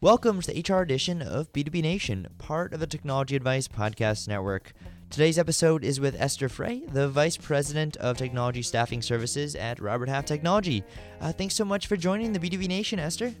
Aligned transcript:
Welcome 0.00 0.40
to 0.40 0.52
the 0.52 0.62
HR 0.62 0.82
edition 0.82 1.22
of 1.22 1.52
B2B 1.52 1.82
Nation, 1.82 2.28
part 2.38 2.72
of 2.72 2.78
the 2.78 2.86
Technology 2.86 3.34
Advice 3.34 3.66
Podcast 3.66 4.28
Network. 4.28 4.72
Today's 5.10 5.40
episode 5.40 5.82
is 5.82 5.98
with 5.98 6.14
Esther 6.20 6.48
Frey, 6.48 6.84
the 6.86 7.08
Vice 7.08 7.36
President 7.36 7.96
of 7.96 8.16
Technology 8.16 8.62
Staffing 8.62 9.02
Services 9.02 9.56
at 9.56 9.80
Robert 9.80 10.08
Half 10.08 10.24
Technology. 10.24 10.84
Uh, 11.20 11.32
thanks 11.32 11.56
so 11.56 11.64
much 11.64 11.88
for 11.88 11.96
joining 11.96 12.32
the 12.32 12.38
B2B 12.38 12.68
Nation, 12.68 13.00
Esther. 13.00 13.34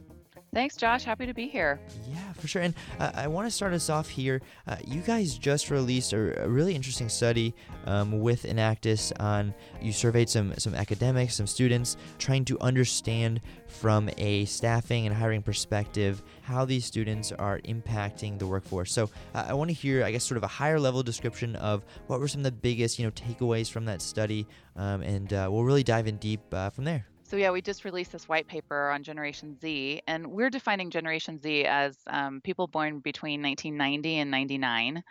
Thanks, 0.58 0.76
Josh. 0.76 1.04
Happy 1.04 1.24
to 1.24 1.32
be 1.32 1.46
here. 1.46 1.78
Yeah, 2.10 2.32
for 2.32 2.48
sure. 2.48 2.62
And 2.62 2.74
uh, 2.98 3.12
I 3.14 3.28
want 3.28 3.46
to 3.46 3.50
start 3.50 3.72
us 3.72 3.88
off 3.88 4.08
here. 4.08 4.42
Uh, 4.66 4.74
you 4.84 5.02
guys 5.02 5.38
just 5.38 5.70
released 5.70 6.12
a, 6.12 6.42
a 6.42 6.48
really 6.48 6.74
interesting 6.74 7.08
study 7.08 7.54
um, 7.86 8.18
with 8.18 8.42
Enactus 8.42 9.12
on 9.20 9.54
you 9.80 9.92
surveyed 9.92 10.28
some 10.28 10.52
some 10.58 10.74
academics, 10.74 11.36
some 11.36 11.46
students, 11.46 11.96
trying 12.18 12.44
to 12.46 12.58
understand 12.58 13.40
from 13.68 14.10
a 14.18 14.46
staffing 14.46 15.06
and 15.06 15.14
hiring 15.14 15.42
perspective 15.42 16.24
how 16.42 16.64
these 16.64 16.84
students 16.84 17.30
are 17.30 17.60
impacting 17.60 18.36
the 18.36 18.46
workforce. 18.48 18.90
So 18.90 19.10
uh, 19.36 19.44
I 19.46 19.54
want 19.54 19.70
to 19.70 19.74
hear, 19.74 20.02
I 20.02 20.10
guess, 20.10 20.24
sort 20.24 20.38
of 20.38 20.42
a 20.42 20.48
higher 20.48 20.80
level 20.80 21.04
description 21.04 21.54
of 21.54 21.84
what 22.08 22.18
were 22.18 22.26
some 22.26 22.40
of 22.40 22.44
the 22.46 22.50
biggest 22.50 22.98
you 22.98 23.04
know 23.04 23.12
takeaways 23.12 23.70
from 23.70 23.84
that 23.84 24.02
study, 24.02 24.44
um, 24.74 25.02
and 25.02 25.32
uh, 25.32 25.48
we'll 25.48 25.62
really 25.62 25.84
dive 25.84 26.08
in 26.08 26.16
deep 26.16 26.40
uh, 26.52 26.68
from 26.68 26.82
there. 26.82 27.06
So 27.28 27.36
yeah, 27.36 27.50
we 27.50 27.60
just 27.60 27.84
released 27.84 28.12
this 28.12 28.26
white 28.26 28.48
paper 28.48 28.88
on 28.88 29.02
Generation 29.02 29.54
Z, 29.60 30.00
and 30.06 30.26
we're 30.28 30.48
defining 30.48 30.88
Generation 30.88 31.38
Z 31.38 31.66
as 31.66 31.98
um, 32.06 32.40
people 32.42 32.66
born 32.66 33.00
between 33.00 33.42
1990 33.42 34.16
and 34.16 34.30
99. 34.30 35.04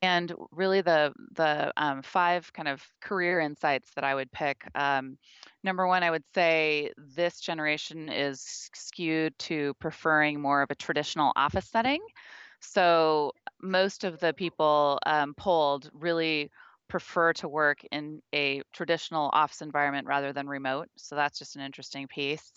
And 0.00 0.32
really, 0.52 0.82
the 0.82 1.12
the 1.32 1.72
um, 1.76 2.02
five 2.02 2.52
kind 2.52 2.68
of 2.68 2.80
career 3.00 3.40
insights 3.40 3.90
that 3.96 4.04
I 4.04 4.14
would 4.14 4.30
pick. 4.30 4.68
Um, 4.76 5.18
number 5.64 5.88
one, 5.88 6.04
I 6.04 6.12
would 6.12 6.22
say 6.32 6.92
this 6.96 7.40
generation 7.40 8.08
is 8.08 8.70
skewed 8.74 9.36
to 9.40 9.74
preferring 9.80 10.40
more 10.40 10.62
of 10.62 10.70
a 10.70 10.76
traditional 10.76 11.32
office 11.34 11.66
setting. 11.66 12.00
So 12.60 13.32
most 13.60 14.04
of 14.04 14.20
the 14.20 14.32
people 14.32 15.00
um, 15.06 15.34
polled 15.34 15.90
really 15.92 16.52
prefer 16.88 17.32
to 17.34 17.48
work 17.48 17.78
in 17.92 18.20
a 18.34 18.62
traditional 18.72 19.30
office 19.32 19.62
environment 19.62 20.06
rather 20.06 20.32
than 20.32 20.48
remote. 20.48 20.88
So 20.96 21.14
that's 21.14 21.38
just 21.38 21.56
an 21.56 21.62
interesting 21.62 22.06
piece. 22.08 22.52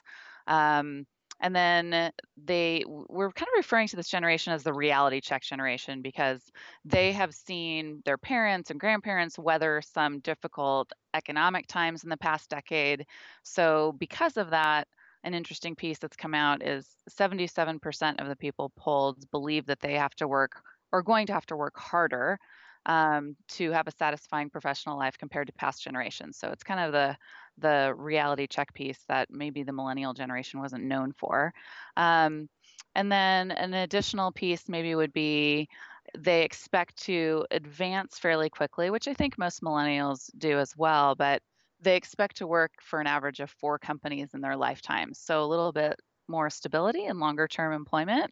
Um, 0.47 1.05
and 1.41 1.55
then 1.55 2.11
they 2.45 2.83
we're 2.87 3.31
kind 3.31 3.47
of 3.47 3.57
referring 3.57 3.87
to 3.87 3.95
this 3.95 4.09
generation 4.09 4.53
as 4.53 4.63
the 4.63 4.73
reality 4.73 5.19
check 5.21 5.41
generation 5.41 6.01
because 6.01 6.41
they 6.85 7.11
have 7.11 7.33
seen 7.33 8.01
their 8.05 8.17
parents 8.17 8.69
and 8.69 8.79
grandparents 8.79 9.39
weather 9.39 9.81
some 9.81 10.19
difficult 10.19 10.91
economic 11.15 11.67
times 11.67 12.03
in 12.03 12.09
the 12.09 12.17
past 12.17 12.49
decade. 12.49 13.05
So 13.43 13.95
because 13.97 14.37
of 14.37 14.51
that, 14.51 14.87
an 15.23 15.33
interesting 15.33 15.75
piece 15.75 15.99
that's 15.99 16.17
come 16.17 16.33
out 16.33 16.63
is 16.63 16.87
77% 17.09 18.21
of 18.21 18.27
the 18.27 18.35
people 18.35 18.71
polled 18.75 19.29
believe 19.31 19.65
that 19.67 19.79
they 19.79 19.93
have 19.93 20.15
to 20.15 20.27
work 20.27 20.61
or 20.91 21.03
going 21.03 21.27
to 21.27 21.33
have 21.33 21.45
to 21.47 21.55
work 21.55 21.77
harder 21.77 22.39
um, 22.85 23.35
to 23.47 23.71
have 23.71 23.87
a 23.87 23.91
satisfying 23.91 24.49
professional 24.49 24.97
life 24.97 25.17
compared 25.17 25.47
to 25.47 25.53
past 25.53 25.83
generations. 25.83 26.37
So 26.37 26.49
it's 26.49 26.63
kind 26.63 26.79
of 26.79 26.91
the 26.91 27.17
the 27.57 27.93
reality 27.95 28.47
check 28.47 28.73
piece 28.73 29.03
that 29.07 29.29
maybe 29.29 29.63
the 29.63 29.73
millennial 29.73 30.13
generation 30.13 30.59
wasn't 30.59 30.83
known 30.83 31.11
for. 31.11 31.53
Um, 31.97 32.49
and 32.95 33.11
then 33.11 33.51
an 33.51 33.73
additional 33.73 34.31
piece 34.31 34.67
maybe 34.67 34.95
would 34.95 35.13
be 35.13 35.69
they 36.17 36.43
expect 36.43 36.97
to 37.03 37.45
advance 37.51 38.17
fairly 38.17 38.49
quickly, 38.49 38.89
which 38.89 39.07
I 39.07 39.13
think 39.13 39.37
most 39.37 39.61
millennials 39.61 40.29
do 40.37 40.57
as 40.59 40.75
well, 40.75 41.15
but 41.15 41.41
they 41.81 41.95
expect 41.95 42.37
to 42.37 42.47
work 42.47 42.71
for 42.81 42.99
an 42.99 43.07
average 43.07 43.39
of 43.39 43.49
four 43.49 43.79
companies 43.79 44.33
in 44.33 44.41
their 44.41 44.55
lifetime. 44.55 45.13
So 45.13 45.43
a 45.43 45.45
little 45.45 45.71
bit 45.71 45.99
more 46.27 46.49
stability 46.49 47.05
and 47.05 47.19
longer 47.19 47.47
term 47.47 47.73
employment. 47.73 48.31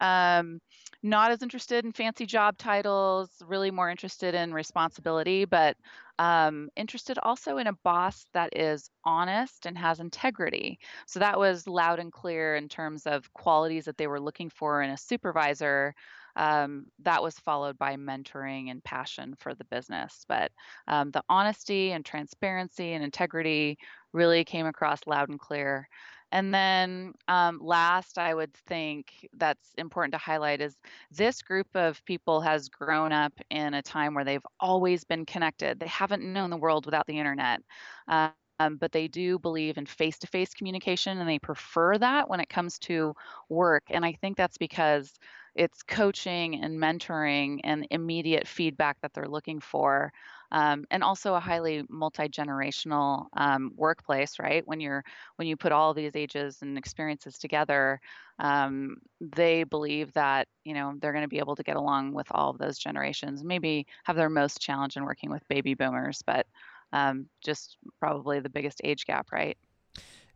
Um, 0.00 0.60
not 1.02 1.30
as 1.30 1.42
interested 1.42 1.84
in 1.84 1.92
fancy 1.92 2.26
job 2.26 2.58
titles, 2.58 3.30
really 3.46 3.70
more 3.70 3.90
interested 3.90 4.34
in 4.34 4.52
responsibility, 4.52 5.44
but 5.44 5.76
um, 6.18 6.68
interested 6.74 7.18
also 7.22 7.58
in 7.58 7.68
a 7.68 7.72
boss 7.84 8.26
that 8.34 8.56
is 8.56 8.90
honest 9.04 9.66
and 9.66 9.78
has 9.78 10.00
integrity. 10.00 10.78
So 11.06 11.20
that 11.20 11.38
was 11.38 11.68
loud 11.68 12.00
and 12.00 12.12
clear 12.12 12.56
in 12.56 12.68
terms 12.68 13.06
of 13.06 13.32
qualities 13.32 13.84
that 13.84 13.96
they 13.96 14.08
were 14.08 14.20
looking 14.20 14.50
for 14.50 14.82
in 14.82 14.90
a 14.90 14.96
supervisor. 14.96 15.94
Um, 16.34 16.86
that 17.00 17.22
was 17.22 17.36
followed 17.38 17.78
by 17.78 17.96
mentoring 17.96 18.70
and 18.70 18.82
passion 18.82 19.34
for 19.38 19.54
the 19.54 19.64
business. 19.64 20.24
But 20.28 20.52
um, 20.86 21.10
the 21.10 21.22
honesty 21.28 21.90
and 21.92 22.04
transparency 22.04 22.92
and 22.92 23.02
integrity 23.02 23.78
really 24.12 24.44
came 24.44 24.66
across 24.66 25.00
loud 25.06 25.28
and 25.28 25.38
clear. 25.38 25.88
And 26.30 26.52
then 26.52 27.14
um, 27.26 27.58
last, 27.62 28.18
I 28.18 28.34
would 28.34 28.52
think 28.54 29.26
that's 29.34 29.72
important 29.78 30.12
to 30.12 30.18
highlight 30.18 30.60
is 30.60 30.76
this 31.10 31.42
group 31.42 31.68
of 31.74 32.04
people 32.04 32.40
has 32.42 32.68
grown 32.68 33.12
up 33.12 33.32
in 33.50 33.74
a 33.74 33.82
time 33.82 34.14
where 34.14 34.24
they've 34.24 34.46
always 34.60 35.04
been 35.04 35.24
connected. 35.24 35.80
They 35.80 35.86
haven't 35.86 36.22
known 36.22 36.50
the 36.50 36.56
world 36.58 36.84
without 36.86 37.06
the 37.06 37.18
internet. 37.18 37.62
Uh, 38.06 38.30
um, 38.60 38.76
but 38.76 38.90
they 38.92 39.06
do 39.06 39.38
believe 39.38 39.78
in 39.78 39.86
face 39.86 40.18
to 40.18 40.26
face 40.26 40.52
communication 40.52 41.18
and 41.18 41.28
they 41.28 41.38
prefer 41.38 41.96
that 41.96 42.28
when 42.28 42.40
it 42.40 42.48
comes 42.48 42.78
to 42.80 43.14
work. 43.48 43.84
And 43.88 44.04
I 44.04 44.12
think 44.14 44.36
that's 44.36 44.58
because 44.58 45.12
it's 45.54 45.82
coaching 45.84 46.60
and 46.62 46.78
mentoring 46.78 47.60
and 47.62 47.86
immediate 47.90 48.48
feedback 48.48 49.00
that 49.00 49.12
they're 49.14 49.28
looking 49.28 49.60
for 49.60 50.12
um, 50.50 50.84
and 50.90 51.02
also 51.02 51.34
a 51.34 51.40
highly 51.40 51.84
multi-generational 51.88 53.26
um, 53.36 53.72
workplace 53.76 54.38
right 54.38 54.66
when 54.66 54.80
you're 54.80 55.04
when 55.36 55.48
you 55.48 55.56
put 55.56 55.72
all 55.72 55.94
these 55.94 56.14
ages 56.14 56.58
and 56.62 56.78
experiences 56.78 57.38
together 57.38 58.00
um, 58.38 58.96
they 59.20 59.64
believe 59.64 60.12
that 60.12 60.48
you 60.64 60.74
know 60.74 60.94
they're 61.00 61.12
going 61.12 61.22
to 61.22 61.28
be 61.28 61.38
able 61.38 61.56
to 61.56 61.62
get 61.62 61.76
along 61.76 62.12
with 62.12 62.26
all 62.30 62.50
of 62.50 62.58
those 62.58 62.78
generations 62.78 63.44
maybe 63.44 63.86
have 64.04 64.16
their 64.16 64.30
most 64.30 64.60
challenge 64.60 64.96
in 64.96 65.04
working 65.04 65.30
with 65.30 65.46
baby 65.48 65.74
boomers 65.74 66.22
but 66.26 66.46
um, 66.92 67.26
just 67.44 67.76
probably 68.00 68.40
the 68.40 68.48
biggest 68.48 68.80
age 68.84 69.04
gap 69.04 69.28
right 69.32 69.58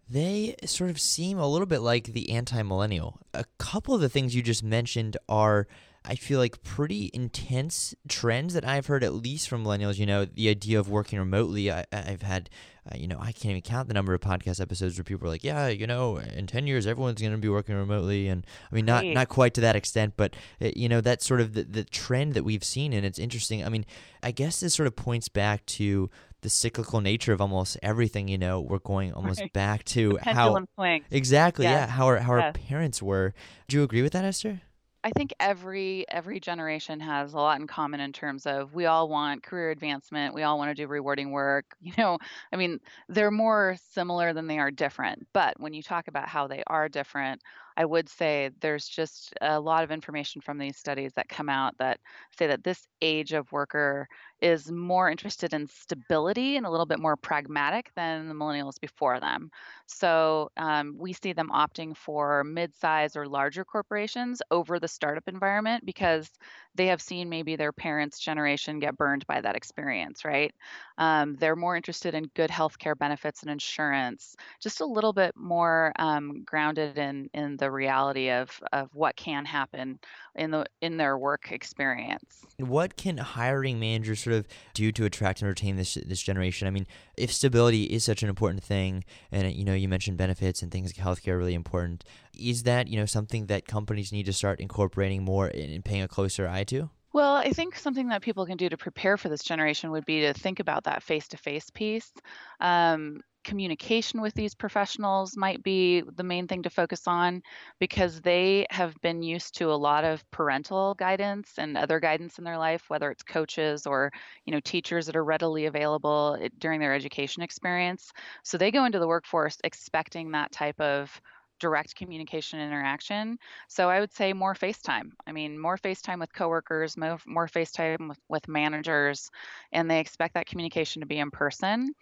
they 0.09 0.57
sort 0.67 0.91
of 0.91 1.01
seem 1.01 1.39
a 1.39 1.49
little 1.49 1.67
bit 1.67 1.81
like 1.81 2.07
the 2.07 2.31
anti 2.31 2.61
millennial. 2.63 3.21
A 3.33 3.45
couple 3.59 3.95
of 3.95 4.01
the 4.01 4.11
things 4.11 4.35
you 4.35 4.43
just 4.43 4.63
mentioned 4.63 5.17
are 5.29 5.67
I 6.05 6.17
feel 6.17 6.39
like 6.41 6.63
pretty 6.63 7.11
intense 7.15 7.95
trends 8.09 8.55
that 8.55 8.65
I've 8.65 8.87
heard 8.87 9.05
at 9.05 9.15
least 9.15 9.49
from 9.49 9.65
millennials. 9.65 9.99
You 9.99 10.07
know, 10.07 10.25
the 10.25 10.49
idea 10.49 10.81
of 10.81 10.89
working 10.89 11.19
remotely. 11.19 11.71
I, 11.71 11.85
have 11.93 12.23
had, 12.23 12.51
uh, 12.91 12.97
you 12.97 13.07
know, 13.07 13.19
I 13.21 13.31
can't 13.31 13.51
even 13.51 13.63
count 13.63 13.87
the 13.87 13.95
number 13.95 14.13
of 14.13 14.21
podcast 14.21 14.61
episodes 14.61 14.99
where 14.99 15.05
people 15.05 15.29
are 15.29 15.31
like, 15.31 15.45
"Yeah, 15.45 15.69
you 15.69 15.87
know, 15.87 16.17
in 16.17 16.49
ten 16.49 16.67
years 16.67 16.87
everyone's 16.87 17.21
going 17.21 17.33
to 17.33 17.39
be 17.39 17.49
working 17.49 17.77
remotely." 17.77 18.29
And 18.29 18.45
I 18.71 18.75
mean, 18.75 18.85
not 18.85 19.05
not 19.05 19.29
quite 19.29 19.55
to 19.55 19.61
that 19.61 19.77
extent, 19.77 20.15
but 20.17 20.35
uh, 20.61 20.71
you 20.75 20.89
know, 20.89 21.01
that's 21.01 21.25
sort 21.25 21.41
of 21.41 21.53
the, 21.53 21.63
the 21.63 21.85
trend 21.85 22.35
that 22.35 22.43
we've 22.43 22.65
seen, 22.65 22.93
and 22.93 23.07
it's 23.07 23.21
interesting. 23.21 23.65
I 23.65 23.69
mean, 23.69 23.87
I 24.23 24.33
guess 24.33 24.59
this 24.59 24.75
sort 24.75 24.89
of 24.89 24.97
points 24.97 25.29
back 25.29 25.65
to 25.67 26.11
the 26.41 26.51
cyclical 26.51 27.01
nature 27.01 27.33
of 27.33 27.41
almost 27.41 27.79
everything. 27.81 28.27
You 28.27 28.39
know, 28.39 28.61
we're 28.61 28.79
going 28.81 29.13
almost 29.15 29.41
right. 29.41 29.53
back 29.53 29.85
to 29.85 30.19
how 30.21 30.65
exactly, 31.13 31.65
yes. 31.65 31.73
yeah, 31.73 31.87
how 31.87 32.07
our 32.07 32.19
how 32.19 32.37
yes. 32.37 32.45
our 32.45 32.53
parents 32.53 33.01
were. 33.01 33.35
Do 33.69 33.77
you 33.77 33.85
agree 33.85 34.03
with 34.03 34.15
that, 34.15 34.25
Esther? 34.25 34.63
I 35.05 35.11
think 35.11 35.35
every 35.41 36.05
every 36.09 36.39
generation 36.39 37.01
has 37.01 37.33
a 37.35 37.37
lot 37.37 37.61
in 37.61 37.67
common 37.67 37.99
in 38.01 38.13
terms 38.13 38.47
of 38.47 38.73
we 38.73 38.87
all 38.87 39.09
want 39.09 39.43
career 39.43 39.71
advancement, 39.71 40.33
we 40.33 40.45
all 40.45 40.59
want 40.59 40.71
to 40.71 40.75
do 40.75 40.87
rewarding 40.87 41.31
work. 41.33 41.75
You 41.83 41.93
know, 41.99 42.19
I 42.53 42.57
mean, 42.57 42.79
they're 43.09 43.31
more 43.33 43.77
similar 43.91 44.33
than 44.33 44.47
they 44.47 44.59
are 44.61 44.71
different. 44.71 45.27
But 45.33 45.59
when 45.61 45.75
you 45.75 45.83
talk 45.83 46.07
about 46.09 46.29
how 46.29 46.47
they 46.47 46.63
are 46.69 46.89
different, 46.89 47.43
I 47.77 47.85
would 47.85 48.09
say 48.09 48.51
there's 48.61 48.87
just 48.87 49.35
a 49.41 49.59
lot 49.59 49.85
of 49.85 49.91
information 49.91 50.41
from 50.41 50.59
these 50.59 50.77
studies 50.77 51.13
that 51.15 51.29
come 51.29 51.49
out 51.49 51.77
that 51.79 52.01
say 52.37 52.47
that 52.47 52.65
this 52.65 52.87
age 53.01 53.33
of 53.33 53.51
worker 53.53 54.09
is 54.41 54.71
more 54.71 55.11
interested 55.11 55.55
in 55.55 55.69
stability 55.69 56.57
and 56.57 56.67
a 56.67 56.71
little 56.71 56.87
bit 56.87 56.99
more 56.99 57.17
pragmatic 57.17 57.91
than 57.95 58.29
the 58.29 58.35
millennials 58.35 58.81
before 58.81 59.21
them. 59.21 59.51
So 59.87 60.51
um, 60.57 60.97
we 60.99 61.13
see 61.13 61.33
them 61.33 61.51
opting 61.51 61.97
for 61.97 62.43
mid-size 62.45 63.17
or 63.17 63.29
larger 63.29 63.65
corporations 63.65 64.43
over 64.51 64.81
the 64.81 64.89
startup 64.89 65.29
environment 65.29 65.87
because 65.87 66.31
they 66.75 66.87
have 66.87 67.03
seen 67.03 67.29
maybe 67.29 67.57
their 67.57 67.73
parents' 67.73 68.19
generation 68.19 68.81
get 68.81 68.97
burned 68.97 69.27
by 69.27 69.41
that 69.41 69.57
experience, 69.57 70.25
right? 70.25 70.53
Um, 70.99 71.35
they're 71.37 71.57
more 71.57 71.77
interested 71.77 72.15
in 72.15 72.31
good 72.35 72.51
healthcare 72.51 72.97
benefits 72.99 73.43
and 73.43 73.51
insurance, 73.51 74.35
just 74.61 74.81
a 74.81 74.87
little 74.87 75.13
bit 75.13 75.37
more 75.37 75.93
um, 75.97 76.43
grounded 76.45 76.99
in 76.99 77.29
in 77.35 77.57
the 77.63 77.71
reality 77.71 78.29
of 78.29 78.61
of 78.73 78.93
what 78.93 79.15
can 79.15 79.45
happen 79.45 80.01
in 80.35 80.51
the 80.51 80.67
in 80.81 80.97
their 80.97 81.17
work 81.17 81.53
experience. 81.53 82.45
What 82.59 82.97
can 82.97 83.19
hiring 83.19 83.79
managers 83.79 84.19
sort 84.21 84.35
of 84.35 84.49
do 84.75 84.91
to 84.91 85.05
attract 85.05 85.43
and 85.43 85.49
retain 85.49 85.77
this 85.77 85.95
this 85.95 86.21
generation? 86.21 86.67
I 86.67 86.73
mean, 86.73 86.89
if 87.17 87.33
stability 87.33 87.85
is 87.85 88.03
such 88.03 88.25
an 88.25 88.29
important 88.29 88.65
thing, 88.65 89.05
and 89.31 89.53
you 89.53 89.65
know 89.65 89.75
you 89.75 89.89
mentioned 89.89 90.17
benefits 90.17 90.61
and 90.61 90.73
things 90.73 90.93
like 90.93 91.07
healthcare 91.07 91.35
are 91.35 91.39
really 91.39 91.55
important, 91.55 92.05
is 92.37 92.65
that 92.65 92.89
you 92.89 92.99
know 92.99 93.07
something 93.07 93.47
that 93.47 93.69
companies 93.69 94.11
need 94.11 94.27
to 94.27 94.33
start 94.33 94.59
incorporating 94.59 95.23
more 95.23 95.47
and 95.47 95.85
paying 95.85 96.03
a 96.03 96.09
closer 96.09 96.49
eye 96.49 96.65
to? 96.65 96.91
Well, 97.13 97.35
I 97.35 97.51
think 97.51 97.77
something 97.77 98.09
that 98.09 98.23
people 98.23 98.45
can 98.45 98.57
do 98.57 98.69
to 98.71 98.77
prepare 98.77 99.17
for 99.17 99.29
this 99.29 99.45
generation 99.45 99.93
would 99.93 100.07
be 100.07 100.23
to 100.23 100.33
think 100.33 100.59
about 100.59 100.83
that 100.85 101.03
face 101.03 101.29
to 101.29 101.37
face 101.37 101.71
piece. 101.71 102.11
Um, 102.59 103.21
communication 103.45 104.21
with 104.21 104.35
these 104.35 104.55
professionals 104.55 105.37
might 105.37 105.63
be 105.63 106.03
the 106.17 106.23
main 106.23 106.47
thing 106.47 106.63
to 106.63 106.71
focus 106.71 107.07
on 107.07 107.43
because 107.79 108.21
they 108.21 108.67
have 108.71 108.95
been 109.03 109.23
used 109.23 109.57
to 109.57 109.71
a 109.71 109.75
lot 109.75 110.05
of 110.05 110.29
parental 110.31 110.95
guidance 110.95 111.53
and 111.59 111.77
other 111.77 112.01
guidance 112.01 112.39
in 112.39 112.45
their 112.45 112.59
life 112.59 112.85
whether 112.89 113.11
it's 113.11 113.23
coaches 113.23 113.87
or 113.87 114.11
you 114.45 114.53
know 114.53 114.61
teachers 114.61 115.07
that 115.07 115.17
are 115.17 115.25
readily 115.25 115.67
available 115.67 116.37
eh, 116.41 116.49
during 116.59 116.81
their 116.81 116.95
education 116.95 117.43
experience. 117.43 118.13
So 118.43 118.59
they 118.59 118.71
go 118.71 118.85
into 118.85 118.99
the 118.99 119.09
workforce 119.09 119.59
expecting 119.65 120.33
that 120.33 120.53
type 120.53 120.81
of 120.81 121.21
direct 121.63 121.95
communication 121.95 122.59
interaction. 122.59 123.39
So 123.69 123.89
I 123.89 124.01
would 124.01 124.13
say 124.13 124.33
more 124.33 124.55
FaceTime. 124.55 125.13
I 125.29 125.33
mean, 125.33 125.57
more 125.57 125.79
FaceTime 125.79 126.19
with 126.19 126.35
coworkers, 126.35 126.97
more, 126.97 127.19
more 127.25 127.47
FaceTime 127.47 128.09
with, 128.09 128.19
with 128.29 128.49
managers, 128.49 129.31
and 129.71 129.89
they 129.89 130.01
expect 130.01 130.35
that 130.35 130.47
communication 130.47 131.01
to 131.01 131.07
be 131.07 131.21
in 131.21 131.31
person. 131.31 131.95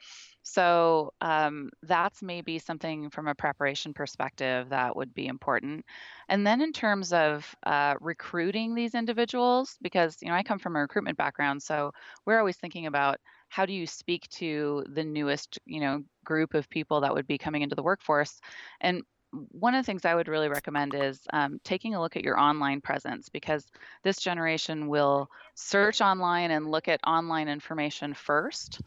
So 0.43 1.13
um, 1.21 1.69
that's 1.83 2.23
maybe 2.23 2.59
something 2.59 3.11
from 3.11 3.29
a 3.29 3.35
preparation 3.35 3.93
perspective 3.93 4.71
that 4.71 4.97
would 4.97 5.13
be 5.13 5.27
important. 5.27 5.85
And 6.31 6.47
then 6.47 6.63
in 6.63 6.73
terms 6.73 7.13
of 7.13 7.55
uh, 7.67 7.97
recruiting 8.01 8.75
these 8.75 8.95
individuals, 8.95 9.77
because 9.83 10.17
you 10.23 10.29
know 10.29 10.35
I 10.35 10.43
come 10.43 10.59
from 10.59 10.77
a 10.77 10.81
recruitment 10.81 11.19
background, 11.19 11.63
so 11.63 11.93
we're 12.25 12.39
always 12.39 12.57
thinking 12.57 12.87
about 12.87 13.19
how 13.49 13.67
do 13.67 13.73
you 13.75 13.87
speak 13.87 14.29
to 14.31 14.85
the 14.95 15.05
newest 15.05 15.59
you 15.67 15.81
know 15.81 16.03
group 16.25 16.55
of 16.55 16.71
people 16.71 17.03
that 17.03 17.13
would 17.15 17.27
be 17.27 17.39
coming 17.39 17.63
into 17.63 17.77
the 17.77 17.83
workforce, 17.83 18.41
and 18.81 19.03
one 19.33 19.75
of 19.75 19.85
the 19.85 19.87
things 19.87 20.05
I 20.05 20.15
would 20.15 20.29
really 20.29 20.49
recommend 20.49 20.95
is 20.95 21.21
um, 21.33 21.61
taking 21.63 21.95
a 21.95 22.01
look 22.01 22.17
at 22.17 22.25
your 22.25 22.39
online 22.39 22.81
presence 22.81 23.29
because 23.29 23.65
this 24.03 24.19
generation 24.19 24.89
will 24.89 25.31
search 25.55 26.01
online 26.01 26.51
and 26.51 26.71
look 26.71 26.89
at 26.89 27.01
online 27.07 27.49
information 27.49 28.15
first. 28.15 28.81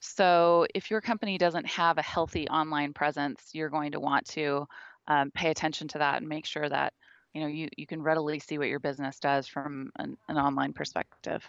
So 0.00 0.66
if 0.74 0.90
your 0.90 1.00
company 1.00 1.38
doesn't 1.38 1.66
have 1.66 1.98
a 1.98 2.02
healthy 2.02 2.48
online 2.48 2.92
presence, 2.92 3.50
you're 3.52 3.70
going 3.70 3.92
to 3.92 4.00
want 4.00 4.26
to 4.30 4.66
um, 5.06 5.30
pay 5.30 5.50
attention 5.50 5.88
to 5.88 5.98
that 5.98 6.18
and 6.18 6.28
make 6.28 6.46
sure 6.46 6.68
that 6.68 6.92
you 7.32 7.40
know 7.40 7.46
you, 7.46 7.68
you 7.76 7.86
can 7.86 8.02
readily 8.02 8.38
see 8.38 8.58
what 8.58 8.68
your 8.68 8.80
business 8.80 9.18
does 9.18 9.46
from 9.46 9.90
an, 9.96 10.16
an 10.28 10.36
online 10.36 10.72
perspective. 10.72 11.48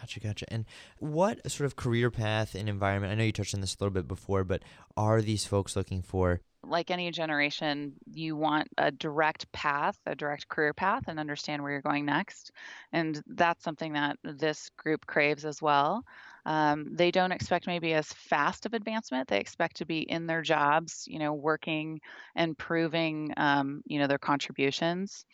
Gotcha, 0.00 0.20
gotcha. 0.20 0.52
And 0.52 0.64
what 0.98 1.50
sort 1.50 1.66
of 1.66 1.76
career 1.76 2.10
path 2.10 2.54
and 2.54 2.68
environment? 2.68 3.12
I 3.12 3.16
know 3.16 3.24
you 3.24 3.32
touched 3.32 3.54
on 3.54 3.60
this 3.60 3.74
a 3.74 3.84
little 3.84 3.92
bit 3.92 4.08
before, 4.08 4.42
but 4.44 4.62
are 4.96 5.20
these 5.20 5.44
folks 5.44 5.76
looking 5.76 6.02
for? 6.02 6.40
Like 6.66 6.90
any 6.90 7.10
generation, 7.10 7.94
you 8.12 8.36
want 8.36 8.68
a 8.78 8.90
direct 8.90 9.50
path, 9.52 9.98
a 10.06 10.14
direct 10.14 10.48
career 10.48 10.72
path, 10.72 11.04
and 11.08 11.18
understand 11.18 11.62
where 11.62 11.72
you're 11.72 11.80
going 11.80 12.04
next. 12.04 12.52
And 12.92 13.22
that's 13.26 13.64
something 13.64 13.94
that 13.94 14.18
this 14.22 14.70
group 14.76 15.06
craves 15.06 15.44
as 15.44 15.60
well. 15.62 16.04
Um, 16.46 16.94
they 16.94 17.10
don't 17.10 17.32
expect 17.32 17.66
maybe 17.66 17.94
as 17.94 18.12
fast 18.12 18.66
of 18.66 18.74
advancement. 18.74 19.28
They 19.28 19.38
expect 19.38 19.76
to 19.76 19.86
be 19.86 20.00
in 20.00 20.26
their 20.26 20.42
jobs, 20.42 21.04
you 21.08 21.18
know, 21.18 21.32
working 21.32 22.00
and 22.36 22.56
proving, 22.56 23.32
um, 23.36 23.82
you 23.86 23.98
know, 23.98 24.06
their 24.06 24.18
contributions 24.18 25.24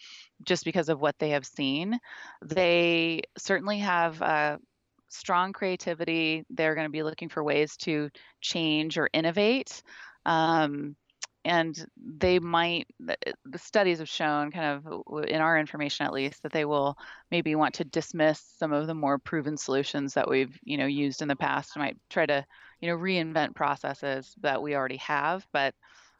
just 0.44 0.64
because 0.64 0.88
of 0.88 1.00
what 1.00 1.18
they 1.18 1.30
have 1.30 1.46
seen. 1.46 1.98
They 2.42 3.22
certainly 3.38 3.78
have 3.80 4.22
uh, 4.22 4.58
strong 5.08 5.52
creativity. 5.52 6.44
They're 6.50 6.74
going 6.74 6.86
to 6.86 6.92
be 6.92 7.02
looking 7.02 7.28
for 7.28 7.42
ways 7.42 7.76
to 7.78 8.10
change 8.40 8.96
or 8.96 9.10
innovate. 9.12 9.82
Um, 10.24 10.96
and 11.44 11.86
they 11.96 12.38
might 12.38 12.86
the 12.98 13.58
studies 13.58 13.98
have 13.98 14.08
shown 14.08 14.50
kind 14.50 14.84
of 14.86 15.24
in 15.26 15.40
our 15.40 15.58
information 15.58 16.04
at 16.04 16.12
least 16.12 16.42
that 16.42 16.52
they 16.52 16.64
will 16.64 16.96
maybe 17.30 17.54
want 17.54 17.74
to 17.74 17.84
dismiss 17.84 18.40
some 18.58 18.72
of 18.72 18.86
the 18.86 18.94
more 18.94 19.18
proven 19.18 19.56
solutions 19.56 20.14
that 20.14 20.28
we've 20.28 20.58
you 20.64 20.76
know 20.76 20.86
used 20.86 21.22
in 21.22 21.28
the 21.28 21.36
past. 21.36 21.76
Might 21.76 21.96
try 22.10 22.26
to 22.26 22.44
you 22.80 22.88
know 22.88 22.96
reinvent 22.96 23.54
processes 23.54 24.34
that 24.40 24.62
we 24.62 24.74
already 24.74 24.98
have 24.98 25.46
but 25.52 25.74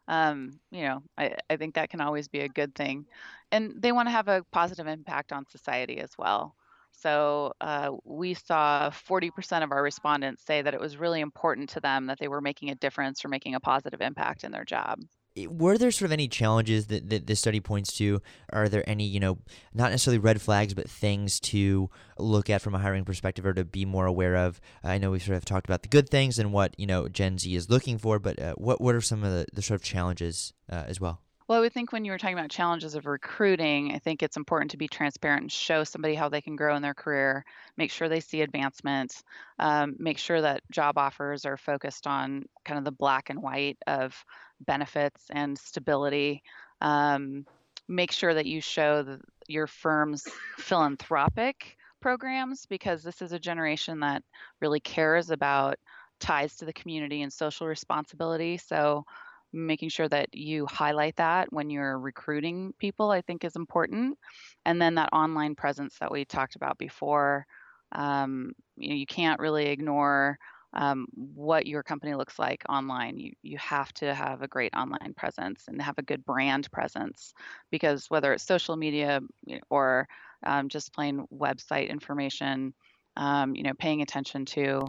um, 0.09 0.59
you 0.71 0.83
know 0.83 1.03
I, 1.19 1.35
I 1.51 1.57
think 1.57 1.75
that 1.75 1.91
can 1.91 2.01
always 2.01 2.29
be 2.29 2.41
a 2.41 2.49
good 2.49 2.75
thing. 2.75 3.07
And 3.53 3.75
they 3.83 3.93
want 3.93 4.07
to 4.07 4.13
have 4.13 4.29
a 4.29 4.45
positive 4.53 4.87
impact 4.87 5.33
on 5.33 5.47
society 5.49 5.99
as 5.99 6.11
well 6.17 6.55
so 7.01 7.53
uh, 7.61 7.93
we 8.05 8.35
saw 8.35 8.91
40% 8.91 9.63
of 9.63 9.73
our 9.73 9.83
respondents 9.83 10.45
say 10.45 10.63
that 10.63 10.75
it 10.75 10.81
was 10.81 10.97
really 10.97 11.21
important 11.21 11.71
to 11.71 11.81
them 11.81 12.07
that 12.07 12.19
they 12.19 12.29
were 12.29 12.41
making 12.41 12.71
a 12.71 12.75
difference 12.75 13.25
or 13.25 13.29
making 13.29 13.55
a 13.55 13.61
positive 13.61 14.01
impact 14.01 14.45
in 14.45 14.53
their 14.53 14.65
job. 14.65 15.01
Were 15.47 15.79
there 15.79 15.93
sort 15.93 16.07
of 16.07 16.13
any 16.13 16.27
challenges 16.27 16.89
that, 16.89 17.09
that 17.09 17.27
this 17.27 17.39
study 17.39 17.61
points 17.61 17.97
to? 17.99 18.21
Are 18.53 18.69
there 18.69 18.87
any, 18.89 19.05
you 19.05 19.21
know, 19.21 19.39
not 19.73 19.93
necessarily 19.93 20.19
red 20.19 20.43
flags, 20.43 20.75
but 20.75 20.91
things 20.91 21.39
to 21.41 21.89
look 22.19 22.51
at 22.51 22.61
from 22.61 22.75
a 22.75 22.81
hiring 22.81 23.05
perspective 23.05 23.47
or 23.47 23.55
to 23.55 23.65
be 23.65 23.85
more 23.85 24.07
aware 24.07 24.37
of? 24.37 24.61
I 24.83 24.99
know 24.99 25.13
we 25.13 25.21
sort 25.21 25.37
of 25.37 25.45
talked 25.45 25.67
about 25.67 25.83
the 25.83 25.89
good 25.89 26.11
things 26.11 26.39
and 26.39 26.53
what, 26.53 26.75
you 26.79 26.87
know, 26.87 27.09
Gen 27.09 27.39
Z 27.39 27.55
is 27.55 27.71
looking 27.71 27.97
for, 27.97 28.19
but 28.19 28.41
uh, 28.41 28.55
what, 28.55 28.81
what 28.81 28.95
are 28.95 29.01
some 29.01 29.23
of 29.23 29.31
the, 29.31 29.47
the 29.53 29.63
sort 29.63 29.81
of 29.81 29.85
challenges 29.85 30.53
uh, 30.71 30.85
as 30.89 31.01
well? 31.01 31.21
Well, 31.51 31.59
I 31.59 31.63
would 31.63 31.73
think 31.73 31.91
when 31.91 32.05
you 32.05 32.13
were 32.13 32.19
talking 32.19 32.39
about 32.39 32.49
challenges 32.49 32.95
of 32.95 33.07
recruiting, 33.07 33.93
I 33.93 33.99
think 33.99 34.23
it's 34.23 34.37
important 34.37 34.71
to 34.71 34.77
be 34.77 34.87
transparent 34.87 35.43
and 35.43 35.51
show 35.51 35.83
somebody 35.83 36.15
how 36.15 36.29
they 36.29 36.41
can 36.41 36.55
grow 36.55 36.77
in 36.77 36.83
their 36.83 36.95
career, 36.95 37.45
make 37.77 37.91
sure 37.91 38.09
they 38.09 38.21
see 38.21 38.43
advancement, 38.43 39.25
um, 39.59 39.97
make 39.99 40.19
sure 40.19 40.41
that 40.41 40.63
job 40.71 40.97
offers 40.97 41.45
are 41.45 41.57
focused 41.57 42.07
on 42.07 42.45
kind 42.65 42.79
of 42.79 42.85
the 42.85 42.93
black 42.93 43.31
and 43.31 43.43
white 43.43 43.79
of 43.89 44.15
benefits 44.61 45.25
and 45.31 45.59
stability. 45.59 46.45
Um, 46.81 47.45
make 47.89 48.13
sure 48.13 48.33
that 48.33 48.47
you 48.47 48.61
show 48.61 49.03
the, 49.03 49.21
your 49.49 49.67
firm's 49.67 50.29
philanthropic 50.59 51.77
programs 52.01 52.65
because 52.67 53.03
this 53.03 53.23
is 53.23 53.33
a 53.33 53.41
generation 53.41 53.99
that 53.99 54.23
really 54.61 54.79
cares 54.79 55.31
about 55.31 55.81
ties 56.21 56.55
to 56.59 56.65
the 56.65 56.73
community 56.73 57.23
and 57.23 57.33
social 57.33 57.67
responsibility. 57.67 58.57
So, 58.57 59.05
making 59.53 59.89
sure 59.89 60.09
that 60.09 60.29
you 60.33 60.67
highlight 60.67 61.17
that 61.17 61.53
when 61.53 61.71
you're 61.71 61.99
recruiting 61.99 62.73
people, 62.79 63.11
I 63.11 63.21
think 63.21 63.45
is 63.45 63.57
important. 63.57 64.19
And 64.65 64.81
then 64.81 64.95
that 64.97 65.13
online 65.13 65.55
presence 65.55 65.99
that 66.01 66.11
we 66.11 66.25
talked 66.25 66.57
about 66.57 66.79
before, 66.79 67.47
um, 67.93 68.53
you 68.77 68.91
know, 68.91 68.95
you 68.95 69.07
can't 69.07 69.41
really 69.41 69.67
ignore 69.67 70.39
um, 70.73 71.07
what 71.15 71.67
your 71.67 71.83
company 71.83 72.15
looks 72.15 72.39
like 72.39 72.63
online. 72.69 73.19
You 73.19 73.33
you 73.43 73.59
have 73.59 73.93
to 73.95 74.15
have 74.15 74.43
a 74.43 74.49
great 74.49 74.73
online 74.75 75.15
presence 75.17 75.65
and 75.67 75.83
have 75.83 75.99
a 75.99 76.03
good 76.03 76.25
brand 76.25 76.71
presence 76.71 77.35
because 77.71 78.09
whether 78.09 78.33
it's 78.33 78.45
social 78.47 78.77
media 78.77 79.21
or 79.69 80.07
um, 80.47 80.69
just 80.69 80.95
plain 80.95 81.27
website 81.35 81.89
information, 81.91 82.73
um, 83.17 83.55
you 83.57 83.65
know, 83.65 83.75
paying 83.75 84.01
attention 84.03 84.45
to 84.47 84.83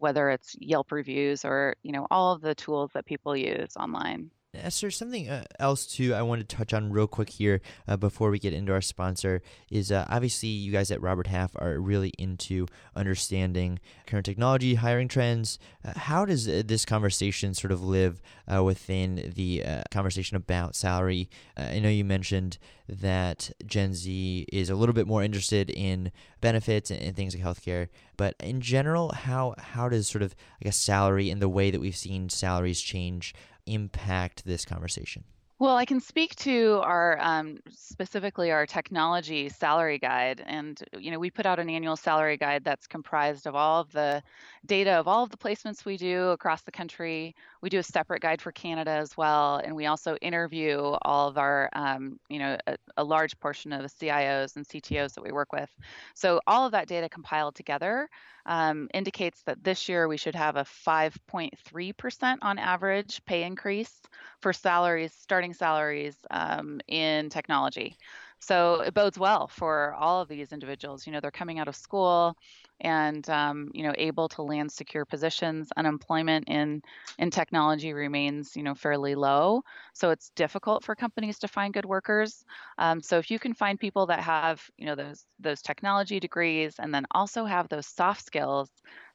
whether 0.00 0.30
it's 0.30 0.56
Yelp 0.60 0.92
reviews 0.92 1.44
or, 1.44 1.76
you 1.84 1.92
know, 1.92 2.06
all 2.10 2.34
of 2.34 2.42
the 2.42 2.54
tools 2.56 2.92
that 2.94 3.06
people 3.06 3.36
use 3.36 3.76
online. 3.76 4.30
Esther, 4.52 4.90
something 4.90 5.28
uh, 5.28 5.44
else 5.60 5.86
too 5.86 6.12
I 6.12 6.22
want 6.22 6.40
to 6.40 6.56
touch 6.56 6.74
on 6.74 6.90
real 6.90 7.06
quick 7.06 7.30
here 7.30 7.60
uh, 7.86 7.96
before 7.96 8.30
we 8.30 8.40
get 8.40 8.52
into 8.52 8.72
our 8.72 8.80
sponsor 8.80 9.42
is 9.70 9.92
uh, 9.92 10.06
obviously 10.08 10.48
you 10.48 10.72
guys 10.72 10.90
at 10.90 11.00
Robert 11.00 11.28
Half 11.28 11.54
are 11.56 11.78
really 11.78 12.12
into 12.18 12.66
understanding 12.96 13.78
current 14.06 14.26
technology, 14.26 14.74
hiring 14.74 15.06
trends. 15.06 15.60
Uh, 15.84 15.92
how 15.96 16.24
does 16.24 16.48
uh, 16.48 16.62
this 16.66 16.84
conversation 16.84 17.54
sort 17.54 17.70
of 17.70 17.82
live 17.82 18.20
uh, 18.52 18.64
within 18.64 19.32
the 19.36 19.62
conversation 19.92 20.36
about 20.36 20.74
salary? 20.74 21.30
I 21.56 21.78
know 21.78 21.88
you 21.88 22.04
mentioned 22.04 22.58
that 22.88 23.52
Gen 23.64 23.94
Z 23.94 24.46
is 24.52 24.68
a 24.68 24.74
little 24.74 24.92
bit 24.92 25.06
more 25.06 25.22
interested 25.22 25.70
in 25.70 26.10
benefits 26.40 26.90
and, 26.90 27.00
and 27.00 27.14
things 27.14 27.36
like 27.36 27.44
healthcare, 27.44 27.88
but 28.16 28.34
in 28.40 28.60
general, 28.60 29.12
how 29.12 29.54
how 29.58 29.88
does 29.88 30.08
sort 30.08 30.22
of 30.22 30.34
I 30.60 30.64
guess 30.64 30.76
salary 30.76 31.30
and 31.30 31.40
the 31.40 31.48
way 31.48 31.70
that 31.70 31.80
we've 31.80 31.96
seen 31.96 32.28
salaries 32.28 32.80
change 32.80 33.32
impact 33.66 34.44
this 34.44 34.64
conversation? 34.64 35.24
Well, 35.60 35.76
I 35.76 35.84
can 35.84 36.00
speak 36.00 36.34
to 36.36 36.80
our 36.82 37.18
um, 37.20 37.58
specifically 37.68 38.50
our 38.50 38.64
technology 38.64 39.50
salary 39.50 39.98
guide, 39.98 40.42
and 40.46 40.82
you 40.98 41.10
know 41.10 41.18
we 41.18 41.30
put 41.30 41.44
out 41.44 41.58
an 41.58 41.68
annual 41.68 41.96
salary 41.96 42.38
guide 42.38 42.64
that's 42.64 42.86
comprised 42.86 43.46
of 43.46 43.54
all 43.54 43.82
of 43.82 43.92
the 43.92 44.22
data 44.64 44.92
of 44.92 45.06
all 45.06 45.22
of 45.22 45.28
the 45.28 45.36
placements 45.36 45.84
we 45.84 45.98
do 45.98 46.28
across 46.30 46.62
the 46.62 46.72
country. 46.72 47.34
We 47.60 47.68
do 47.68 47.78
a 47.78 47.82
separate 47.82 48.22
guide 48.22 48.40
for 48.40 48.52
Canada 48.52 48.92
as 48.92 49.18
well, 49.18 49.56
and 49.62 49.76
we 49.76 49.84
also 49.84 50.16
interview 50.22 50.78
all 51.02 51.28
of 51.28 51.36
our 51.36 51.68
um, 51.74 52.18
you 52.30 52.38
know 52.38 52.56
a, 52.66 52.78
a 52.96 53.04
large 53.04 53.38
portion 53.38 53.74
of 53.74 53.82
the 53.82 54.06
CIOs 54.06 54.56
and 54.56 54.66
CTOs 54.66 55.12
that 55.12 55.22
we 55.22 55.30
work 55.30 55.52
with. 55.52 55.68
So 56.14 56.40
all 56.46 56.64
of 56.64 56.72
that 56.72 56.88
data 56.88 57.10
compiled 57.10 57.54
together 57.54 58.08
um, 58.46 58.88
indicates 58.94 59.42
that 59.42 59.62
this 59.62 59.88
year 59.88 60.08
we 60.08 60.16
should 60.16 60.34
have 60.34 60.56
a 60.56 60.64
5.3% 60.64 62.38
on 62.42 62.58
average 62.58 63.22
pay 63.24 63.42
increase 63.42 64.00
for 64.40 64.52
salaries, 64.52 65.12
starting 65.12 65.49
salaries 65.52 66.16
um, 66.30 66.80
in 66.88 67.30
technology. 67.30 67.96
So 68.40 68.80
it 68.80 68.94
bodes 68.94 69.18
well 69.18 69.48
for 69.48 69.94
all 69.94 70.22
of 70.22 70.28
these 70.28 70.52
individuals. 70.52 71.06
You 71.06 71.12
know, 71.12 71.20
they're 71.20 71.30
coming 71.30 71.58
out 71.58 71.68
of 71.68 71.76
school 71.76 72.36
and 72.80 73.28
um, 73.28 73.70
you 73.74 73.82
know 73.82 73.92
able 73.98 74.28
to 74.30 74.42
land 74.42 74.72
secure 74.72 75.04
positions. 75.04 75.70
Unemployment 75.76 76.48
in 76.48 76.82
in 77.18 77.30
technology 77.30 77.92
remains 77.92 78.56
you 78.56 78.62
know 78.62 78.74
fairly 78.74 79.14
low, 79.14 79.62
so 79.92 80.10
it's 80.10 80.30
difficult 80.30 80.84
for 80.84 80.94
companies 80.94 81.38
to 81.40 81.48
find 81.48 81.74
good 81.74 81.84
workers. 81.84 82.44
Um, 82.78 83.02
so 83.02 83.18
if 83.18 83.30
you 83.30 83.38
can 83.38 83.52
find 83.54 83.78
people 83.78 84.06
that 84.06 84.20
have 84.20 84.62
you 84.78 84.86
know 84.86 84.94
those 84.94 85.26
those 85.38 85.60
technology 85.60 86.18
degrees 86.18 86.76
and 86.78 86.94
then 86.94 87.04
also 87.10 87.44
have 87.44 87.68
those 87.68 87.86
soft 87.86 88.24
skills 88.24 88.70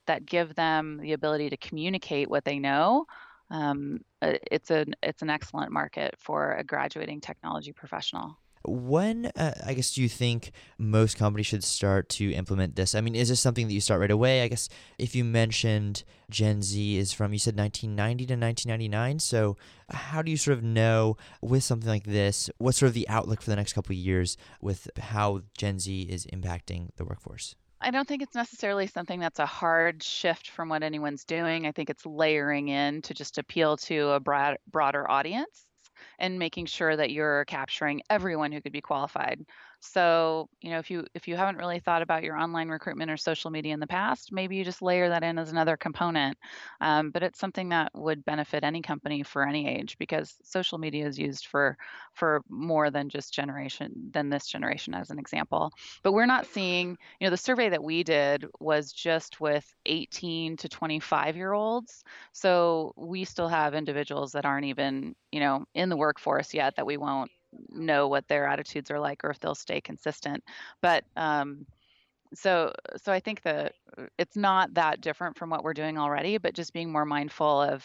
that 0.05 0.25
give 0.25 0.53
them 0.53 0.99
the 1.01 1.13
ability 1.13 1.49
to 1.49 1.57
communicate 1.57 2.29
what 2.29 2.45
they 2.45 2.59
know 2.59 3.05
um, 3.49 3.99
uh, 4.21 4.33
it's 4.51 4.71
an 4.71 4.95
it's 5.03 5.21
an 5.21 5.29
excellent 5.29 5.71
market 5.71 6.15
for 6.17 6.53
a 6.53 6.63
graduating 6.63 7.21
technology 7.21 7.71
professional. 7.71 8.37
When, 8.67 9.27
uh, 9.35 9.53
I 9.63 9.75
guess, 9.75 9.93
do 9.93 10.01
you 10.01 10.09
think 10.09 10.51
most 10.79 11.17
companies 11.17 11.45
should 11.45 11.63
start 11.63 12.09
to 12.09 12.31
implement 12.31 12.75
this? 12.75 12.95
I 12.95 13.01
mean, 13.01 13.15
is 13.15 13.29
this 13.29 13.39
something 13.39 13.67
that 13.67 13.73
you 13.73 13.79
start 13.79 14.01
right 14.01 14.09
away? 14.09 14.41
I 14.41 14.47
guess 14.47 14.69
if 14.97 15.15
you 15.15 15.23
mentioned 15.23 16.03
Gen 16.31 16.63
Z 16.63 16.97
is 16.97 17.13
from, 17.13 17.31
you 17.31 17.37
said 17.37 17.55
1990 17.55 18.25
to 18.25 18.33
1999. 18.33 19.19
So, 19.19 19.55
how 19.91 20.23
do 20.23 20.31
you 20.31 20.37
sort 20.37 20.57
of 20.57 20.63
know 20.63 21.15
with 21.43 21.63
something 21.63 21.87
like 21.87 22.05
this, 22.05 22.49
what's 22.57 22.79
sort 22.79 22.87
of 22.87 22.95
the 22.95 23.07
outlook 23.07 23.43
for 23.43 23.51
the 23.51 23.55
next 23.55 23.73
couple 23.73 23.93
of 23.93 23.97
years 23.99 24.35
with 24.61 24.89
how 24.97 25.41
Gen 25.55 25.77
Z 25.77 26.01
is 26.01 26.25
impacting 26.25 26.89
the 26.95 27.05
workforce? 27.05 27.55
I 27.85 27.91
don't 27.91 28.07
think 28.07 28.23
it's 28.23 28.33
necessarily 28.33 28.87
something 28.87 29.19
that's 29.19 29.37
a 29.37 29.45
hard 29.45 30.01
shift 30.01 30.49
from 30.49 30.69
what 30.69 30.81
anyone's 30.81 31.23
doing. 31.23 31.67
I 31.67 31.71
think 31.71 31.91
it's 31.91 32.03
layering 32.03 32.67
in 32.67 33.03
to 33.03 33.13
just 33.13 33.37
appeal 33.37 33.77
to 33.77 34.09
a 34.09 34.19
broad, 34.19 34.57
broader 34.71 35.09
audience 35.09 35.67
and 36.17 36.39
making 36.39 36.65
sure 36.65 36.95
that 36.95 37.11
you're 37.11 37.45
capturing 37.45 38.01
everyone 38.09 38.51
who 38.51 38.59
could 38.59 38.71
be 38.71 38.81
qualified. 38.81 39.45
So, 39.85 40.49
you 40.61 40.71
know, 40.71 40.79
if 40.79 40.89
you 40.89 41.05
if 41.13 41.27
you 41.27 41.35
haven't 41.35 41.57
really 41.57 41.79
thought 41.79 42.01
about 42.01 42.23
your 42.23 42.37
online 42.37 42.69
recruitment 42.69 43.11
or 43.11 43.17
social 43.17 43.51
media 43.51 43.73
in 43.73 43.79
the 43.79 43.87
past, 43.87 44.31
maybe 44.31 44.55
you 44.55 44.63
just 44.63 44.81
layer 44.81 45.09
that 45.09 45.23
in 45.23 45.37
as 45.37 45.51
another 45.51 45.77
component. 45.77 46.37
Um, 46.81 47.11
but 47.11 47.23
it's 47.23 47.39
something 47.39 47.69
that 47.69 47.91
would 47.93 48.25
benefit 48.25 48.63
any 48.63 48.81
company 48.81 49.23
for 49.23 49.47
any 49.47 49.67
age 49.67 49.97
because 49.97 50.35
social 50.43 50.77
media 50.77 51.05
is 51.07 51.17
used 51.19 51.47
for 51.47 51.77
for 52.13 52.41
more 52.49 52.89
than 52.91 53.09
just 53.09 53.33
generation 53.33 54.11
than 54.11 54.29
this 54.29 54.47
generation 54.47 54.93
as 54.93 55.09
an 55.09 55.19
example. 55.19 55.71
But 56.03 56.13
we're 56.13 56.25
not 56.25 56.45
seeing, 56.47 56.97
you 57.19 57.27
know, 57.27 57.31
the 57.31 57.37
survey 57.37 57.69
that 57.69 57.83
we 57.83 58.03
did 58.03 58.45
was 58.59 58.91
just 58.91 59.39
with 59.39 59.65
18 59.85 60.57
to 60.57 60.69
25 60.69 61.35
year 61.35 61.53
olds. 61.53 62.03
So 62.33 62.93
we 62.97 63.25
still 63.25 63.47
have 63.47 63.73
individuals 63.73 64.31
that 64.33 64.45
aren't 64.45 64.65
even, 64.65 65.15
you 65.31 65.39
know, 65.39 65.65
in 65.73 65.89
the 65.89 65.97
workforce 65.97 66.53
yet 66.53 66.75
that 66.77 66.85
we 66.85 66.97
won't 66.97 67.31
know 67.69 68.07
what 68.07 68.27
their 68.27 68.47
attitudes 68.47 68.91
are 68.91 68.99
like 68.99 69.23
or 69.23 69.29
if 69.29 69.39
they'll 69.39 69.55
stay 69.55 69.81
consistent. 69.81 70.43
But 70.81 71.03
um, 71.15 71.65
so 72.33 72.73
so 73.01 73.11
I 73.11 73.19
think 73.19 73.41
that 73.43 73.73
uh, 73.97 74.03
it's 74.17 74.35
not 74.35 74.73
that 74.75 75.01
different 75.01 75.37
from 75.37 75.49
what 75.49 75.63
we're 75.63 75.73
doing 75.73 75.97
already, 75.97 76.37
but 76.37 76.53
just 76.53 76.73
being 76.73 76.91
more 76.91 77.05
mindful 77.05 77.61
of, 77.61 77.83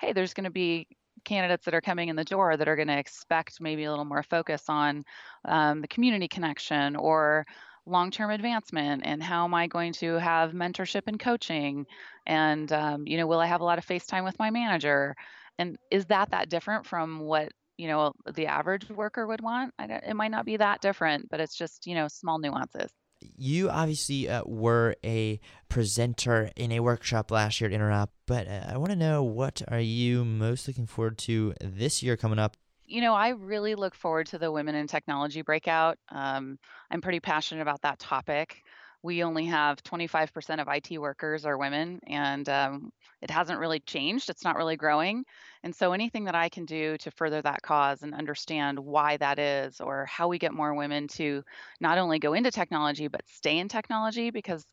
hey, 0.00 0.12
there's 0.12 0.34
going 0.34 0.44
to 0.44 0.50
be 0.50 0.86
candidates 1.24 1.64
that 1.64 1.74
are 1.74 1.80
coming 1.80 2.08
in 2.08 2.16
the 2.16 2.24
door 2.24 2.56
that 2.56 2.68
are 2.68 2.76
going 2.76 2.88
to 2.88 2.98
expect 2.98 3.60
maybe 3.60 3.84
a 3.84 3.90
little 3.90 4.04
more 4.04 4.22
focus 4.22 4.64
on 4.68 5.04
um, 5.44 5.80
the 5.80 5.88
community 5.88 6.28
connection 6.28 6.96
or 6.96 7.46
long-term 7.86 8.30
advancement 8.30 9.02
and 9.04 9.22
how 9.22 9.44
am 9.44 9.52
i 9.52 9.66
going 9.66 9.92
to 9.92 10.14
have 10.14 10.52
mentorship 10.52 11.02
and 11.06 11.20
coaching 11.20 11.86
and 12.26 12.72
um, 12.72 13.06
you 13.06 13.18
know 13.18 13.26
will 13.26 13.40
i 13.40 13.46
have 13.46 13.60
a 13.60 13.64
lot 13.64 13.76
of 13.76 13.84
face 13.84 14.06
time 14.06 14.24
with 14.24 14.38
my 14.38 14.50
manager 14.50 15.14
and 15.58 15.76
is 15.90 16.06
that 16.06 16.30
that 16.30 16.48
different 16.48 16.86
from 16.86 17.20
what 17.20 17.52
you 17.76 17.88
know 17.88 18.12
the 18.34 18.46
average 18.46 18.88
worker 18.88 19.26
would 19.26 19.40
want 19.40 19.72
it 19.78 20.14
might 20.14 20.30
not 20.30 20.44
be 20.44 20.56
that 20.56 20.80
different 20.80 21.28
but 21.30 21.40
it's 21.40 21.56
just 21.56 21.86
you 21.86 21.94
know 21.94 22.08
small 22.08 22.38
nuances. 22.38 22.90
You 23.38 23.70
obviously 23.70 24.28
uh, 24.28 24.42
were 24.44 24.96
a 25.02 25.40
presenter 25.70 26.50
in 26.56 26.72
a 26.72 26.80
workshop 26.80 27.30
last 27.30 27.60
year 27.60 27.70
at 27.70 27.78
interop 27.78 28.08
but 28.26 28.46
uh, 28.46 28.64
i 28.68 28.76
want 28.76 28.90
to 28.90 28.96
know 28.96 29.22
what 29.22 29.62
are 29.68 29.80
you 29.80 30.24
most 30.24 30.68
looking 30.68 30.86
forward 30.86 31.18
to 31.18 31.54
this 31.60 32.02
year 32.02 32.16
coming 32.16 32.38
up? 32.38 32.56
You 32.86 33.00
know 33.00 33.14
i 33.14 33.30
really 33.30 33.74
look 33.74 33.94
forward 33.94 34.26
to 34.28 34.38
the 34.38 34.52
women 34.52 34.74
in 34.74 34.86
technology 34.86 35.42
breakout. 35.42 35.98
Um, 36.10 36.58
i'm 36.90 37.00
pretty 37.00 37.20
passionate 37.20 37.62
about 37.62 37.82
that 37.82 37.98
topic 37.98 38.63
we 39.04 39.22
only 39.22 39.44
have 39.44 39.82
25% 39.82 40.62
of 40.62 40.68
IT 40.68 40.98
workers 40.98 41.44
are 41.44 41.58
women, 41.58 42.00
and 42.06 42.48
um, 42.48 42.90
it 43.20 43.30
hasn't 43.30 43.58
really 43.58 43.80
changed. 43.80 44.30
It's 44.30 44.44
not 44.44 44.56
really 44.56 44.76
growing. 44.76 45.24
And 45.62 45.76
so, 45.76 45.92
anything 45.92 46.24
that 46.24 46.34
I 46.34 46.48
can 46.48 46.64
do 46.64 46.96
to 46.96 47.10
further 47.10 47.42
that 47.42 47.60
cause 47.60 48.02
and 48.02 48.14
understand 48.14 48.78
why 48.78 49.18
that 49.18 49.38
is, 49.38 49.78
or 49.82 50.06
how 50.06 50.28
we 50.28 50.38
get 50.38 50.54
more 50.54 50.74
women 50.74 51.06
to 51.08 51.42
not 51.82 51.98
only 51.98 52.18
go 52.18 52.32
into 52.32 52.50
technology, 52.50 53.08
but 53.08 53.20
stay 53.28 53.58
in 53.58 53.68
technology, 53.68 54.30
because 54.30 54.64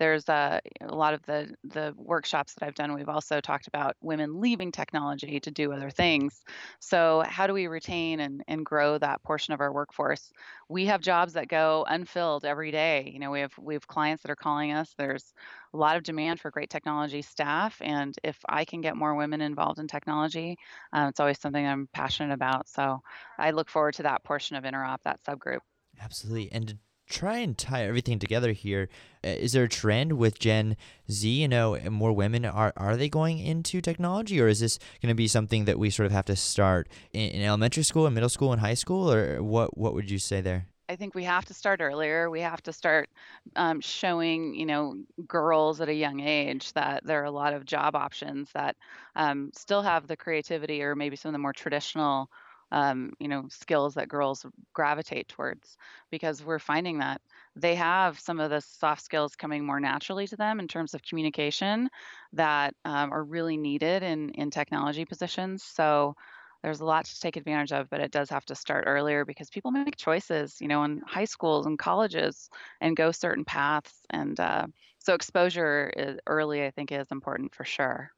there's 0.00 0.28
a, 0.30 0.60
a 0.80 0.94
lot 0.94 1.12
of 1.12 1.22
the 1.26 1.54
the 1.62 1.94
workshops 1.96 2.54
that 2.54 2.66
I've 2.66 2.74
done. 2.74 2.94
We've 2.94 3.08
also 3.08 3.38
talked 3.40 3.68
about 3.68 3.96
women 4.00 4.40
leaving 4.40 4.72
technology 4.72 5.38
to 5.40 5.50
do 5.50 5.72
other 5.72 5.90
things. 5.90 6.42
So 6.80 7.22
how 7.26 7.46
do 7.46 7.52
we 7.52 7.66
retain 7.66 8.18
and, 8.20 8.42
and 8.48 8.64
grow 8.64 8.96
that 8.96 9.22
portion 9.22 9.52
of 9.52 9.60
our 9.60 9.70
workforce? 9.70 10.32
We 10.70 10.86
have 10.86 11.02
jobs 11.02 11.34
that 11.34 11.48
go 11.48 11.84
unfilled 11.86 12.46
every 12.46 12.70
day. 12.70 13.10
You 13.12 13.20
know, 13.20 13.30
we 13.30 13.40
have 13.40 13.52
we 13.58 13.74
have 13.74 13.86
clients 13.86 14.22
that 14.22 14.30
are 14.30 14.36
calling 14.36 14.72
us. 14.72 14.92
There's 14.96 15.34
a 15.74 15.76
lot 15.76 15.96
of 15.96 16.02
demand 16.02 16.40
for 16.40 16.50
great 16.50 16.70
technology 16.70 17.20
staff, 17.20 17.76
and 17.82 18.16
if 18.24 18.38
I 18.48 18.64
can 18.64 18.80
get 18.80 18.96
more 18.96 19.14
women 19.14 19.42
involved 19.42 19.78
in 19.78 19.86
technology, 19.86 20.56
um, 20.94 21.10
it's 21.10 21.20
always 21.20 21.38
something 21.38 21.64
I'm 21.64 21.88
passionate 21.92 22.32
about. 22.32 22.70
So 22.70 23.02
I 23.38 23.50
look 23.50 23.68
forward 23.68 23.94
to 23.94 24.04
that 24.04 24.24
portion 24.24 24.56
of 24.56 24.64
Interop, 24.64 25.02
that 25.04 25.20
subgroup. 25.24 25.60
Absolutely, 26.00 26.50
and 26.52 26.78
try 27.10 27.38
and 27.38 27.58
tie 27.58 27.84
everything 27.84 28.18
together 28.18 28.52
here, 28.52 28.88
uh, 29.22 29.34
there 29.52 29.64
a 29.64 29.68
trend 29.68 30.14
with 30.14 30.38
Gen 30.38 30.76
Z? 31.10 31.28
You 31.28 31.48
know, 31.48 31.78
more 31.90 32.12
women 32.12 32.44
are 32.44 32.72
are 32.76 32.96
they 32.96 33.08
going 33.08 33.38
into 33.38 33.80
technology, 33.80 34.40
or 34.40 34.48
is 34.48 34.60
this 34.60 34.78
going 35.02 35.10
to 35.10 35.14
be 35.14 35.28
something 35.28 35.66
that 35.66 35.78
we 35.78 35.90
sort 35.90 36.06
of 36.06 36.12
have 36.12 36.24
to 36.26 36.36
start 36.36 36.88
in, 37.12 37.30
in 37.30 37.42
elementary 37.42 37.82
school 37.82 38.06
and 38.06 38.14
middle 38.14 38.30
school 38.30 38.52
and 38.52 38.60
high 38.60 38.74
school, 38.74 39.12
or 39.12 39.42
what? 39.42 39.76
What 39.76 39.94
would 39.94 40.10
you 40.10 40.18
say 40.18 40.40
there? 40.40 40.66
I 40.90 40.96
think 40.96 41.14
we 41.14 41.22
have 41.22 41.44
to 41.44 41.54
start 41.54 41.80
earlier. 41.80 42.30
We 42.30 42.40
have 42.40 42.64
to 42.64 42.72
start 42.72 43.08
um, 43.54 43.80
showing, 43.80 44.56
you 44.56 44.66
know, 44.66 44.96
girls 45.28 45.80
at 45.80 45.88
a 45.88 45.94
young 45.94 46.18
age 46.18 46.72
that 46.72 47.04
there 47.04 47.22
are 47.22 47.26
a 47.26 47.30
lot 47.30 47.52
of 47.52 47.64
job 47.64 47.94
options 47.94 48.50
that 48.54 48.74
um, 49.14 49.52
still 49.54 49.82
have 49.82 50.08
the 50.08 50.16
creativity 50.16 50.82
or 50.82 50.96
maybe 50.96 51.14
some 51.14 51.28
of 51.28 51.34
the 51.34 51.38
more 51.38 51.52
traditional 51.52 52.28
um, 52.72 53.12
you 53.18 53.28
know 53.28 53.46
skills 53.48 53.94
that 53.94 54.08
girls 54.08 54.46
gravitate 54.72 55.28
towards 55.28 55.76
because 56.10 56.44
we're 56.44 56.58
finding 56.58 56.98
that 56.98 57.20
they 57.56 57.74
have 57.74 58.18
some 58.18 58.40
of 58.40 58.50
the 58.50 58.60
soft 58.60 59.02
skills 59.02 59.36
coming 59.36 59.64
more 59.64 59.80
naturally 59.80 60.26
to 60.26 60.36
them 60.36 60.60
in 60.60 60.68
terms 60.68 60.94
of 60.94 61.02
communication 61.02 61.88
that 62.32 62.74
um, 62.84 63.12
are 63.12 63.24
really 63.24 63.56
needed 63.56 64.02
in 64.02 64.30
in 64.30 64.50
technology 64.50 65.04
positions. 65.04 65.62
So 65.62 66.14
there's 66.62 66.80
a 66.80 66.84
lot 66.84 67.04
to 67.06 67.20
take 67.20 67.36
advantage 67.36 67.72
of 67.72 67.88
but 67.90 68.00
it 68.00 68.10
does 68.10 68.30
have 68.30 68.44
to 68.46 68.54
start 68.54 68.84
earlier 68.86 69.24
because 69.24 69.50
people 69.50 69.70
make 69.70 69.96
choices 69.96 70.60
you 70.60 70.68
know 70.68 70.84
in 70.84 71.00
high 71.06 71.24
schools 71.24 71.66
and 71.66 71.78
colleges 71.78 72.50
and 72.80 72.96
go 72.96 73.10
certain 73.10 73.44
paths 73.44 74.02
and 74.10 74.38
uh, 74.40 74.66
so 74.98 75.14
exposure 75.14 75.92
is, 75.96 76.18
early 76.26 76.64
i 76.64 76.70
think 76.70 76.92
is 76.92 77.10
important 77.10 77.54
for 77.54 77.64
sure 77.64 78.12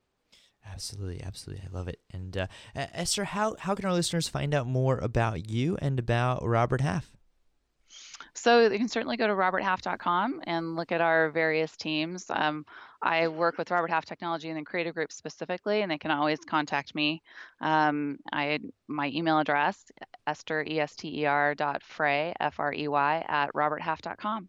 Absolutely, 0.65 1.23
absolutely. 1.23 1.65
I 1.67 1.77
love 1.77 1.89
it. 1.89 1.99
And 2.13 2.37
uh, 2.37 2.47
Esther, 2.75 3.25
how, 3.25 3.57
how 3.59 3.75
can 3.75 3.85
our 3.85 3.93
listeners 3.93 4.29
find 4.29 4.55
out 4.55 4.67
more 4.67 4.99
about 4.99 5.51
you 5.51 5.77
and 5.81 5.99
about 5.99 6.47
Robert 6.47 6.81
Half? 6.81 7.11
So 8.35 8.61
you 8.61 8.79
can 8.79 8.89
certainly 8.89 9.17
go 9.17 9.27
to 9.27 9.35
roberthalf.com 9.35 10.41
and 10.45 10.75
look 10.75 10.91
at 10.91 11.01
our 11.01 11.31
various 11.31 11.77
teams. 11.77 12.25
Um, 12.31 12.65
I 13.03 13.29
work 13.29 13.59
with 13.59 13.71
Robert 13.71 13.91
Half 13.91 14.07
Technology 14.07 14.49
and 14.49 14.57
the 14.57 14.65
Creative 14.65 14.95
Group 14.95 15.13
specifically, 15.13 15.83
and 15.83 15.91
they 15.91 15.99
can 15.99 16.11
always 16.11 16.39
contact 16.39 16.95
me. 16.95 17.23
Um, 17.61 18.19
I 18.33 18.61
my 18.89 19.09
email 19.09 19.39
address 19.39 19.85
esther 20.27 20.63
e 20.63 20.81
s 20.81 20.95
t 20.97 21.21
e 21.21 21.27
r 21.27 21.55
dot 21.55 21.83
frey 21.83 22.33
f 22.41 22.59
r 22.59 22.73
e 22.73 22.89
y 22.89 23.25
at 23.29 23.53
roberthalf.com. 23.53 24.49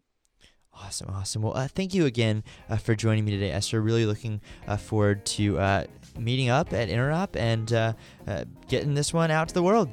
Awesome, 0.76 1.10
awesome. 1.10 1.42
Well, 1.42 1.56
uh, 1.56 1.68
thank 1.68 1.94
you 1.94 2.06
again 2.06 2.42
uh, 2.68 2.76
for 2.76 2.94
joining 2.94 3.24
me 3.24 3.32
today, 3.32 3.50
Esther. 3.50 3.80
Really 3.80 4.06
looking 4.06 4.40
uh, 4.66 4.76
forward 4.76 5.24
to 5.26 5.58
uh, 5.58 5.84
meeting 6.18 6.48
up 6.50 6.72
at 6.72 6.88
Interop 6.88 7.36
and 7.36 7.72
uh, 7.72 7.92
uh, 8.26 8.44
getting 8.68 8.94
this 8.94 9.12
one 9.12 9.30
out 9.30 9.48
to 9.48 9.54
the 9.54 9.62
world. 9.62 9.88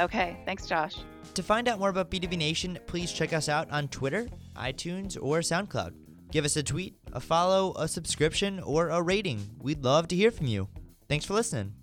Okay, 0.00 0.38
thanks, 0.44 0.66
Josh. 0.66 0.96
To 1.34 1.42
find 1.42 1.68
out 1.68 1.78
more 1.78 1.88
about 1.88 2.10
B2B 2.10 2.36
Nation, 2.36 2.78
please 2.86 3.12
check 3.12 3.32
us 3.32 3.48
out 3.48 3.70
on 3.70 3.88
Twitter, 3.88 4.28
iTunes, 4.56 5.18
or 5.20 5.40
SoundCloud. 5.40 5.92
Give 6.30 6.44
us 6.44 6.56
a 6.56 6.62
tweet, 6.62 6.94
a 7.12 7.20
follow, 7.20 7.74
a 7.76 7.86
subscription, 7.88 8.60
or 8.60 8.88
a 8.88 9.02
rating. 9.02 9.50
We'd 9.58 9.84
love 9.84 10.08
to 10.08 10.16
hear 10.16 10.30
from 10.30 10.46
you. 10.46 10.68
Thanks 11.08 11.26
for 11.26 11.34
listening. 11.34 11.74